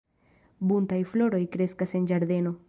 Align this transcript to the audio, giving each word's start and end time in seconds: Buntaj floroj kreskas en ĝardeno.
Buntaj 0.71 0.99
floroj 1.11 1.43
kreskas 1.57 1.95
en 2.01 2.09
ĝardeno. 2.15 2.57